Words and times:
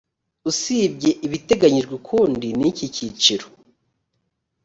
usibye 0.49 1.09
ibiteganyijwe 1.25 1.93
ukundi 1.99 2.47
n 2.59 2.61
iki 2.69 2.85
cyiciro 2.95 3.45